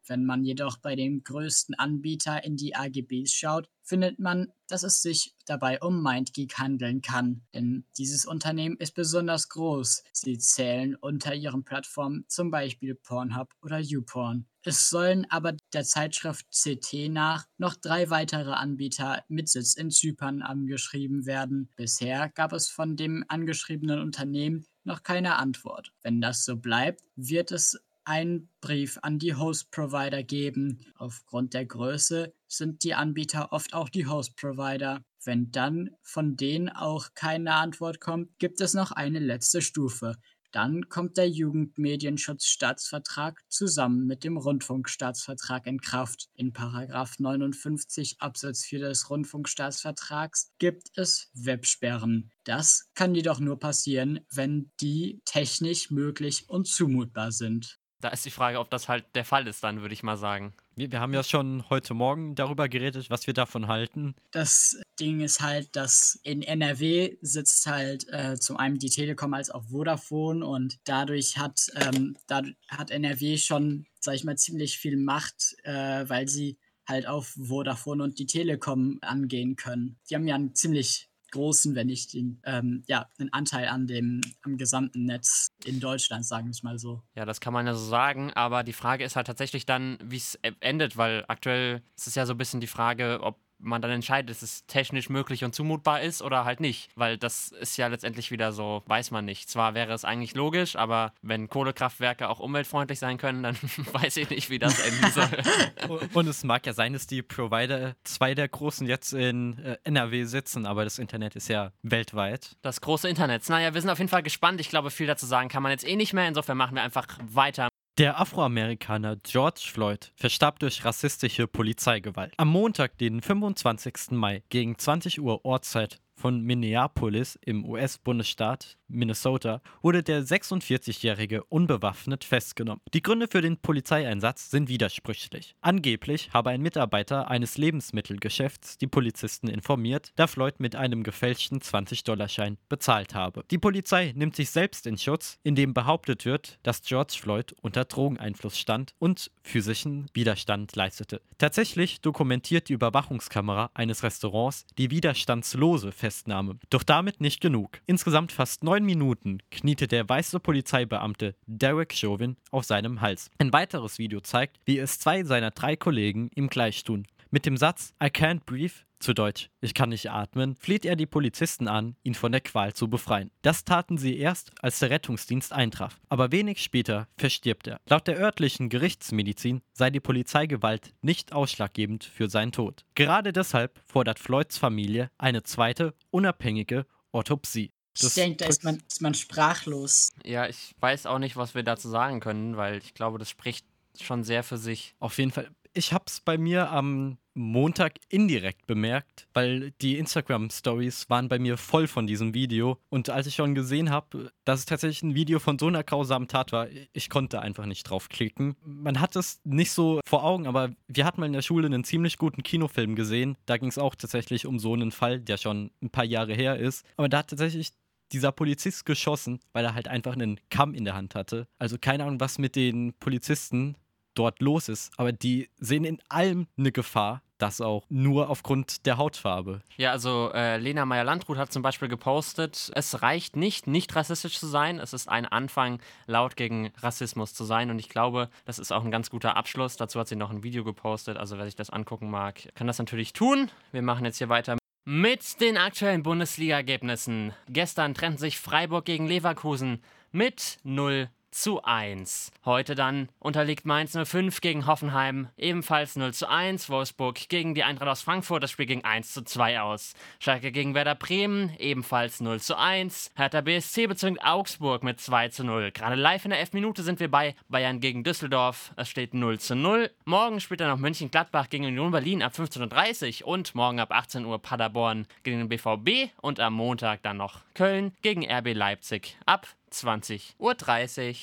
Wenn 0.08 0.26
man 0.26 0.44
jedoch 0.44 0.78
bei 0.78 0.96
dem 0.96 1.24
größten 1.24 1.76
Anbieter 1.76 2.44
in 2.44 2.56
die 2.56 2.76
AGBs 2.76 3.32
schaut, 3.32 3.70
findet 3.84 4.20
man, 4.20 4.52
dass 4.68 4.84
es 4.84 5.02
sich 5.02 5.34
dabei 5.46 5.80
um 5.82 6.04
MindGeek 6.04 6.58
handeln 6.58 7.02
kann. 7.02 7.42
Denn 7.54 7.86
dieses 7.98 8.26
Unternehmen 8.26 8.78
ist 8.78 8.96
besonders 8.96 9.48
groß. 9.50 10.04
Sie 10.12 10.38
zählen 10.38 10.96
unter 10.96 11.34
ihren 11.34 11.64
Plattformen 11.64 12.26
zum 12.28 12.52
Beispiel 12.52 12.96
Pornhub 12.96 13.54
oder 13.62 13.80
YouPorn. 13.80 14.46
Es 14.64 14.90
sollen 14.90 15.26
aber 15.30 15.54
der 15.72 15.86
Zeitschrift 15.86 16.46
CT 16.52 17.10
nach 17.10 17.48
noch 17.58 17.76
drei 17.76 18.10
weitere 18.10 18.52
Anbieter 18.52 19.24
mit 19.30 19.48
Sitz 19.48 19.76
in 19.76 19.92
Zypern 19.92 20.42
angeschrieben 20.42 21.26
werden. 21.26 21.70
Bisher 21.78 22.28
gab 22.30 22.52
es 22.52 22.68
von 22.68 22.98
dem 22.98 23.24
angeschriebenen 23.30 24.02
Unternehmen 24.02 24.66
noch 24.84 25.04
keine 25.04 25.38
Antwort. 25.38 25.94
Wenn 26.02 26.20
das 26.20 26.44
so 26.44 26.58
bleibt, 26.58 27.02
wird 27.16 27.52
es 27.52 27.80
einen 28.08 28.50
Brief 28.62 28.98
an 29.02 29.20
die 29.20 29.36
Host-Provider 29.36 30.24
geben. 30.24 30.80
Aufgrund 30.96 31.54
der 31.54 31.66
Größe 31.66 32.34
sind 32.48 32.84
die 32.84 32.94
Anbieter 32.94 33.52
oft 33.52 33.74
auch 33.74 33.90
die 33.90 34.08
Host-Provider. 34.08 35.04
Wenn 35.24 35.52
dann 35.52 35.90
von 36.02 36.38
denen 36.38 36.70
auch 36.70 37.10
keine 37.16 37.56
Antwort 37.56 38.00
kommt, 38.00 38.40
gibt 38.40 38.62
es 38.62 38.74
noch 38.74 38.94
eine 38.94 39.20
letzte 39.20 39.62
Stufe. 39.62 40.16
Dann 40.52 40.88
kommt 40.88 41.18
der 41.18 41.30
Jugendmedienschutzstaatsvertrag 41.30 43.44
zusammen 43.50 44.08
mit 44.08 44.24
dem 44.24 44.38
Rundfunkstaatsvertrag 44.38 45.68
in 45.68 45.82
Kraft. 45.82 46.30
In 46.36 46.54
Paragraph 46.54 47.20
59 47.20 48.22
Absatz 48.22 48.64
4 48.64 48.80
des 48.80 49.10
Rundfunkstaatsvertrags 49.10 50.54
gibt 50.58 50.88
es 50.96 51.30
Websperren. 51.34 52.32
Das 52.46 52.90
kann 52.96 53.14
jedoch 53.14 53.42
nur 53.42 53.60
passieren, 53.60 54.22
wenn 54.32 54.72
die 54.80 55.20
technisch 55.26 55.92
möglich 55.92 56.46
und 56.48 56.68
zumutbar 56.68 57.34
sind. 57.34 57.82
Da 58.00 58.10
ist 58.10 58.26
die 58.26 58.32
Frage, 58.32 58.60
ob 58.60 58.70
das 58.70 58.88
halt 58.88 59.06
der 59.16 59.26
Fall 59.26 59.48
ist, 59.48 59.64
dann 59.64 59.82
würde 59.82 59.94
ich 59.94 60.04
mal 60.04 60.18
sagen. 60.18 60.54
Wir, 60.76 60.92
wir 60.92 61.00
haben 61.00 61.14
ja 61.14 61.24
schon 61.24 61.68
heute 61.70 61.96
Morgen 61.96 62.36
darüber 62.36 62.70
geredet, 62.70 63.10
was 63.10 63.26
wir 63.26 63.34
davon 63.34 63.68
halten. 63.68 64.14
Das 64.32 64.80
Ding 65.00 65.22
ist 65.22 65.42
halt, 65.42 65.76
dass 65.76 66.20
in 66.22 66.44
NRW 66.44 67.18
sitzt 67.22 67.66
halt 67.66 68.08
äh, 68.10 68.36
zum 68.40 68.58
einen 68.58 68.78
die 68.78 68.90
Telekom 68.90 69.34
als 69.34 69.50
auch 69.50 69.64
Vodafone 69.64 70.46
und 70.46 70.78
dadurch 70.84 71.38
hat, 71.38 71.72
ähm, 71.76 72.16
da 72.28 72.44
hat 72.68 72.92
NRW 72.92 73.38
schon, 73.38 73.88
sag 74.00 74.14
ich 74.14 74.24
mal, 74.24 74.38
ziemlich 74.38 74.78
viel 74.78 74.98
Macht, 74.98 75.56
äh, 75.64 76.08
weil 76.08 76.28
sie 76.28 76.60
halt 76.88 77.08
auf 77.08 77.36
Vodafone 77.38 78.04
und 78.04 78.20
die 78.20 78.28
Telekom 78.28 79.00
angehen 79.02 79.56
können. 79.56 79.98
Die 80.10 80.16
haben 80.16 80.28
ja 80.28 80.36
ein 80.36 80.54
ziemlich 80.54 81.10
großen, 81.32 81.76
wenn 81.76 81.88
nicht 81.88 82.14
den, 82.14 82.42
ähm, 82.46 82.84
ja, 82.88 83.10
einen 83.20 83.32
Anteil 83.34 83.68
an 83.68 83.88
dem, 83.88 84.22
am 84.44 84.58
gesamten 84.58 85.06
Netz 85.06 85.50
in 85.66 85.80
Deutschland, 85.80 86.26
sagen 86.26 86.48
wir 86.48 86.52
es 86.52 86.64
mal 86.64 86.80
so. 86.80 87.02
Ja, 87.16 87.26
das 87.26 87.42
kann 87.42 87.54
man 87.54 87.66
ja 87.66 87.74
so 87.74 87.86
sagen, 87.86 88.32
aber 88.34 88.64
die 88.64 88.74
Frage 88.74 89.04
ist 89.04 89.16
halt 89.16 89.28
tatsächlich 89.28 89.66
dann, 89.66 89.98
wie 90.04 90.18
es 90.18 90.40
endet, 90.60 90.98
weil 90.98 91.26
aktuell 91.28 91.82
ist 91.96 92.08
es 92.08 92.16
ja 92.16 92.26
so 92.26 92.34
ein 92.34 92.38
bisschen 92.38 92.62
die 92.62 92.68
Frage, 92.68 93.20
ob 93.22 93.40
man 93.60 93.82
dann 93.82 93.92
entscheidet, 93.92 94.30
dass 94.30 94.42
es 94.42 94.66
technisch 94.68 95.10
möglich 95.10 95.44
und 95.44 95.54
zumutbar 95.54 96.02
ist 96.02 96.22
oder 96.22 96.46
halt 96.46 96.60
nicht. 96.60 96.90
Weil 96.96 97.18
das 97.18 97.50
ist 97.50 97.78
ja 97.78 97.88
letztendlich 97.88 98.32
wieder 98.32 98.52
so, 98.52 98.84
weiß 98.86 99.12
man 99.12 99.26
nicht. 99.26 99.50
Zwar 99.50 99.74
wäre 99.74 99.94
es 99.94 100.06
eigentlich 100.06 100.36
logisch, 100.36 100.76
aber 100.76 101.14
wenn 101.22 101.50
Kohlekraftwerke 101.50 102.30
auch 102.30 102.40
umweltfreundlich 102.40 103.00
sein 103.00 103.18
können, 103.18 103.44
dann 103.44 103.58
weiß 103.92 104.18
ich 104.18 104.30
nicht, 104.30 104.50
wie 104.50 104.60
das 104.60 104.80
enden 104.80 105.12
soll. 105.12 106.00
und 106.14 106.28
es 106.28 106.44
mag 106.44 106.66
ja 106.66 106.74
sein, 106.74 106.94
dass 106.94 107.08
die 107.08 107.22
Provider, 107.22 107.96
zwei 108.04 108.36
der 108.36 108.48
großen 108.48 108.88
jetzt 108.88 109.14
in 109.14 109.58
äh, 109.60 109.78
NRW 109.84 110.26
sitzen, 110.26 110.66
aber 110.66 110.84
das 110.84 111.00
Internet 111.00 111.36
ist 111.36 111.48
ja 111.48 111.72
weltweit. 111.82 112.56
Das 112.62 112.82
große 112.82 113.10
Internet. 113.10 113.48
Naja, 113.50 113.74
wir 113.74 113.82
sind 113.82 113.90
auf 113.90 114.00
jeden 114.00 114.10
Fall 114.10 114.24
gespannt. 114.24 114.60
Ich 114.62 114.70
glaube, 114.70 114.92
viel 114.92 115.08
dazu 115.08 115.26
sagen 115.26 115.50
kann 115.50 115.64
man 115.64 115.72
jetzt 115.72 115.88
eh 115.88 115.96
nicht 115.96 116.14
mehr. 116.14 116.28
Insofern 116.28 116.58
machen 116.58 116.76
wir 116.76 116.84
einfach 116.84 117.08
weiter 117.22 117.70
der 117.98 118.20
Afroamerikaner 118.20 119.16
George 119.16 119.70
Floyd 119.72 120.12
verstarb 120.16 120.60
durch 120.60 120.86
rassistische 120.86 121.48
Polizeigewalt. 121.48 122.34
Am 122.38 122.50
Montag, 122.50 122.98
den 123.00 123.22
25. 123.22 124.12
Mai 124.12 124.44
gegen 124.50 124.78
20 124.78 125.20
Uhr 125.20 125.44
Ortszeit 125.46 126.00
von 126.14 126.42
Minneapolis 126.42 127.40
im 127.42 127.66
US-Bundesstaat 127.66 128.77
Minnesota 128.88 129.62
wurde 129.82 130.04
der 130.04 130.24
46-Jährige 130.24 131.44
unbewaffnet 131.44 132.24
festgenommen. 132.24 132.82
Die 132.94 133.02
Gründe 133.02 133.28
für 133.30 133.42
den 133.42 133.58
Polizeieinsatz 133.58 134.50
sind 134.50 134.70
widersprüchlich. 134.70 135.56
Angeblich 135.62 136.30
habe 136.34 136.50
ein 136.52 136.62
Mitarbeiter 136.62 137.30
eines 137.30 137.58
Lebensmittelgeschäfts 137.58 138.78
die 138.78 138.88
Polizisten 138.88 139.48
informiert, 139.48 140.12
da 140.16 140.28
Floyd 140.28 140.60
mit 140.60 140.76
einem 140.76 141.04
gefälschten 141.04 141.60
20-Dollar-Schein 141.60 142.58
bezahlt 142.70 143.14
habe. 143.14 143.44
Die 143.52 143.58
Polizei 143.58 144.14
nimmt 144.16 144.36
sich 144.36 144.50
selbst 144.50 144.88
in 144.88 144.98
Schutz, 144.98 145.40
indem 145.44 145.74
behauptet 145.74 146.26
wird, 146.26 146.60
dass 146.64 146.82
George 146.82 147.16
Floyd 147.20 147.54
unter 147.62 147.86
Drogeneinfluss 147.86 148.58
stand 148.58 148.94
und 149.00 149.32
physischen 149.42 150.08
Widerstand 150.14 150.76
leistete. 150.76 151.22
Tatsächlich 151.38 152.02
dokumentiert 152.02 152.70
die 152.70 152.74
Überwachungskamera 152.74 153.70
eines 153.74 154.04
Restaurants 154.04 154.66
die 154.78 154.92
widerstandslose 154.92 155.92
Festnahme. 155.92 156.58
Doch 156.70 156.84
damit 156.84 157.22
nicht 157.22 157.42
genug. 157.42 157.80
Insgesamt 157.86 158.32
fast 158.32 158.64
neun 158.64 158.77
Minuten 158.84 159.40
kniete 159.52 159.88
der 159.88 160.08
weiße 160.08 160.40
Polizeibeamte 160.40 161.36
Derek 161.46 161.94
Chauvin 161.94 162.38
auf 162.52 162.66
seinem 162.66 163.02
Hals. 163.02 163.30
Ein 163.38 163.54
weiteres 163.54 163.98
Video 163.98 164.20
zeigt, 164.22 164.60
wie 164.66 164.78
es 164.80 165.00
zwei 165.00 165.24
seiner 165.24 165.52
drei 165.52 165.76
Kollegen 165.76 166.30
ihm 166.36 166.48
gleich 166.48 166.84
tun. 166.84 167.08
Mit 167.30 167.46
dem 167.46 167.58
Satz 167.58 167.94
I 168.02 168.08
can't 168.08 168.46
breathe 168.46 168.74
zu 169.00 169.14
Deutsch, 169.14 169.50
ich 169.62 169.74
kann 169.74 169.90
nicht 169.90 170.10
atmen, 170.10 170.56
fleht 170.56 170.86
er 170.86 170.96
die 170.96 171.06
Polizisten 171.06 171.68
an, 171.68 171.96
ihn 172.04 172.16
von 172.16 172.32
der 172.32 172.42
Qual 172.42 172.74
zu 172.74 172.90
befreien. 172.90 173.32
Das 173.42 173.64
taten 173.64 173.98
sie 173.98 174.18
erst, 174.18 174.52
als 174.62 174.80
der 174.80 174.90
Rettungsdienst 174.90 175.54
eintraf. 175.54 176.00
Aber 176.10 176.32
wenig 176.32 176.64
später 176.64 177.08
verstirbt 177.18 177.68
er. 177.68 177.80
Laut 177.88 178.08
der 178.08 178.18
örtlichen 178.18 178.70
Gerichtsmedizin 178.70 179.62
sei 179.74 179.90
die 179.90 180.00
Polizeigewalt 180.00 180.94
nicht 181.02 181.34
ausschlaggebend 181.34 182.06
für 182.06 182.30
seinen 182.30 182.52
Tod. 182.52 182.86
Gerade 182.96 183.34
deshalb 183.34 183.80
fordert 183.86 184.20
Floyds 184.20 184.58
Familie 184.58 185.12
eine 185.18 185.44
zweite, 185.44 185.94
unabhängige 186.10 186.86
Autopsie. 187.12 187.72
Ich 188.00 188.14
denke, 188.14 188.38
da 188.38 188.46
ist 188.46 188.64
man, 188.64 188.82
ist 188.88 189.02
man 189.02 189.14
sprachlos. 189.14 190.12
Ja, 190.24 190.48
ich 190.48 190.76
weiß 190.80 191.06
auch 191.06 191.20
nicht, 191.20 191.36
was 191.36 191.56
wir 191.56 191.64
dazu 191.64 191.90
sagen 191.90 192.20
können, 192.20 192.58
weil 192.58 192.78
ich 192.78 192.94
glaube, 192.94 193.18
das 193.18 193.30
spricht 193.30 193.66
schon 194.00 194.24
sehr 194.24 194.44
für 194.44 194.58
sich. 194.58 194.96
Auf 195.00 195.18
jeden 195.18 195.32
Fall. 195.32 195.50
Ich 195.74 195.94
habe 195.94 196.06
es 196.08 196.22
bei 196.22 196.38
mir 196.38 196.72
am 196.72 197.18
Montag 197.38 198.00
indirekt 198.10 198.66
bemerkt, 198.66 199.28
weil 199.34 199.72
die 199.82 199.98
Instagram-Stories 200.00 201.08
waren 201.10 201.30
bei 201.30 201.38
mir 201.38 201.58
voll 201.58 201.88
von 201.88 202.08
diesem 202.08 202.34
Video. 202.34 202.80
Und 202.90 203.12
als 203.12 203.28
ich 203.28 203.36
schon 203.36 203.54
gesehen 203.54 203.92
habe, 203.92 204.32
dass 204.44 204.62
es 204.62 204.66
tatsächlich 204.66 205.04
ein 205.04 205.14
Video 205.14 205.38
von 205.38 205.60
so 205.60 205.68
einer 205.68 205.84
grausamen 205.84 206.28
Tat 206.28 206.52
war, 206.52 206.68
ich 206.94 207.10
konnte 207.12 207.40
einfach 207.40 207.68
nicht 207.68 207.84
draufklicken. 207.84 208.56
Man 208.66 209.00
hat 209.00 209.16
es 209.16 209.40
nicht 209.44 209.72
so 209.72 210.00
vor 210.08 210.24
Augen, 210.24 210.48
aber 210.48 210.72
wir 210.88 211.06
hatten 211.06 211.22
mal 211.22 211.28
in 211.28 211.34
der 211.34 211.44
Schule 211.44 211.68
einen 211.68 211.84
ziemlich 211.84 212.18
guten 212.18 212.42
Kinofilm 212.42 212.96
gesehen. 212.96 213.38
Da 213.46 213.58
ging 213.58 213.70
es 213.70 213.78
auch 213.78 213.94
tatsächlich 213.94 214.48
um 214.48 214.58
so 214.58 214.74
einen 214.74 214.92
Fall, 214.92 215.20
der 215.20 215.38
schon 215.38 215.70
ein 215.84 215.92
paar 215.92 216.06
Jahre 216.06 216.34
her 216.34 216.58
ist. 216.58 216.86
Aber 216.98 217.08
da 217.08 217.20
hat 217.20 217.30
tatsächlich 217.30 217.74
dieser 218.12 218.32
Polizist 218.32 218.86
geschossen, 218.86 219.40
weil 219.54 219.66
er 219.66 219.74
halt 219.74 219.88
einfach 219.88 220.14
einen 220.14 220.40
Kamm 220.50 220.74
in 220.74 220.86
der 220.86 220.96
Hand 220.96 221.16
hatte. 221.16 221.48
Also 221.60 221.78
keine 221.80 222.04
Ahnung, 222.04 222.20
was 222.20 222.38
mit 222.38 222.56
den 222.56 222.94
Polizisten 223.00 223.76
dort 224.18 224.42
los 224.42 224.70
ist, 224.70 224.92
aber 224.98 225.12
die 225.12 225.50
sehen 225.58 225.86
in 225.86 226.00
allem 226.10 226.48
eine 226.58 226.72
Gefahr. 226.72 227.22
Das 227.38 227.62
auch 227.62 227.86
nur 227.88 228.32
aufgrund 228.32 228.88
der 228.88 228.98
Hautfarbe. 228.98 229.62
Ja, 229.76 229.92
also 229.92 230.32
äh, 230.34 230.58
Lena 230.58 230.88
Meyer-Landrut 230.88 231.38
hat 231.38 231.52
zum 231.52 231.62
Beispiel 231.62 231.88
gepostet, 231.88 232.72
es 232.74 233.04
reicht 233.04 233.36
nicht, 233.36 233.68
nicht 233.68 233.96
rassistisch 233.96 234.40
zu 234.40 234.48
sein. 234.48 234.80
Es 234.80 234.92
ist 234.92 235.08
ein 235.08 235.28
Anfang, 235.28 235.80
laut 236.08 236.36
gegen 236.36 236.72
Rassismus 236.80 237.36
zu 237.36 237.44
sein. 237.44 237.70
Und 237.70 237.78
ich 237.78 237.90
glaube, 237.90 238.30
das 238.46 238.58
ist 238.58 238.72
auch 238.72 238.84
ein 238.84 238.90
ganz 238.90 239.12
guter 239.12 239.38
Abschluss. 239.38 239.78
Dazu 239.78 240.00
hat 240.00 240.08
sie 240.08 240.16
noch 240.16 240.32
ein 240.32 240.42
Video 240.42 240.64
gepostet. 240.64 241.18
Also 241.18 241.38
wer 241.38 241.46
sich 241.46 241.56
das 241.56 241.70
angucken 241.70 242.10
mag, 242.10 242.42
kann 242.56 242.66
das 242.66 242.80
natürlich 242.80 243.14
tun. 243.14 243.52
Wir 243.72 243.84
machen 243.84 244.04
jetzt 244.04 244.18
hier 244.18 244.30
weiter 244.30 244.58
mit 244.90 245.42
den 245.42 245.58
aktuellen 245.58 246.02
Bundesliga-Ergebnissen. 246.02 247.34
Gestern 247.50 247.94
trennten 247.94 248.20
sich 248.20 248.40
Freiburg 248.40 248.86
gegen 248.86 249.06
Leverkusen 249.06 249.84
mit 250.14 250.60
0 250.64 251.10
zu 251.32 251.64
1. 251.64 252.32
Heute 252.46 252.76
dann 252.76 253.10
unterliegt 253.20 253.66
Mainz 253.66 253.98
05 253.98 254.42
gegen 254.42 254.66
Hoffenheim 254.66 255.30
ebenfalls 255.38 255.96
0 255.96 256.14
zu 256.14 256.30
1. 256.30 256.70
Wolfsburg 256.70 257.30
gegen 257.30 257.54
die 257.54 257.64
Eintracht 257.64 257.90
aus 257.90 258.02
Frankfurt, 258.02 258.44
das 258.44 258.52
Spiel 258.52 258.66
ging 258.66 258.84
1 258.84 259.14
zu 259.14 259.24
2 259.24 259.62
aus. 259.62 259.94
Schalke 260.20 260.52
gegen 260.52 260.74
Werder 260.74 260.96
Bremen 260.96 261.54
ebenfalls 261.60 262.22
0 262.22 262.40
zu 262.40 262.58
1. 262.58 263.12
Hertha 263.16 263.42
BSC 263.42 263.88
bezwingt 263.88 264.24
Augsburg 264.24 264.84
mit 264.84 265.00
2 265.00 265.30
zu 265.30 265.44
0. 265.44 265.72
Gerade 265.72 265.96
live 265.96 266.26
in 266.26 266.32
der 266.32 266.42
F-Minute 266.42 266.84
sind 266.84 267.00
wir 267.00 267.12
bei 267.12 267.36
Bayern 267.50 267.80
gegen 267.80 268.04
Düsseldorf. 268.04 268.74
Es 268.76 268.90
steht 268.90 269.14
0 269.14 269.40
zu 269.40 269.56
0. 269.56 269.92
Morgen 270.06 270.40
spielt 270.40 270.62
dann 270.62 270.70
noch 270.70 270.78
München-Gladbach 270.78 271.50
gegen 271.50 271.66
Union 271.66 271.92
Berlin 271.92 272.24
ab 272.24 272.34
15.30 272.34 273.22
Uhr 273.22 273.28
und 273.28 273.56
morgen 273.56 273.80
ab 273.80 273.92
18 273.92 274.26
Uhr 274.26 274.40
Paderborn 274.42 275.08
gegen 275.24 275.40
den 275.40 275.50
BVB 275.50 276.12
und 276.22 276.40
am 276.40 276.54
Montag 276.54 277.04
dann 277.04 277.18
noch 277.18 277.42
Köln 277.54 277.94
gegen 278.02 278.30
RB 278.30 278.54
Leipzig 278.54 279.18
ab 279.26 279.48
20.30 279.72 280.36
Uhr. 280.40 281.18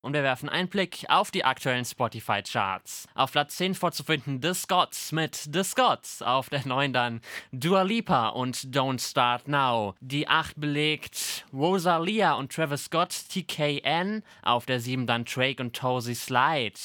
Und 0.00 0.12
wir 0.12 0.22
werfen 0.22 0.48
einen 0.48 0.68
Blick 0.68 1.04
auf 1.08 1.32
die 1.32 1.44
aktuellen 1.44 1.84
Spotify-Charts. 1.84 3.08
Auf 3.14 3.32
Platz 3.32 3.56
10 3.56 3.74
vorzufinden 3.74 4.40
The 4.40 4.54
Scots 4.54 5.10
mit 5.10 5.48
The 5.52 5.64
Scots. 5.64 6.22
Auf 6.22 6.48
der 6.50 6.64
9 6.66 6.92
dann 6.92 7.20
Dua 7.50 7.82
Lipa 7.82 8.28
und 8.28 8.56
Don't 8.56 9.00
Start 9.00 9.48
Now. 9.48 9.96
Die 10.00 10.28
8 10.28 10.60
belegt 10.60 11.44
Rosalia 11.52 12.34
und 12.34 12.52
Travis 12.52 12.84
Scott 12.84 13.10
TKN. 13.28 14.22
Auf 14.42 14.66
der 14.66 14.78
7 14.78 15.06
dann 15.06 15.24
Drake 15.24 15.60
und 15.60 15.74
Tozy 15.74 16.14
Slide. 16.14 16.78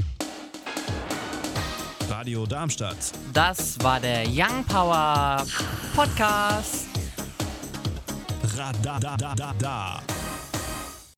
Radio 2.08 2.46
Darmstadt. 2.46 2.98
Das 3.34 3.84
war 3.84 4.00
der 4.00 4.26
Young 4.28 4.64
Power 4.66 5.44
Podcast. 5.96 6.88
Radadadada. 8.56 10.04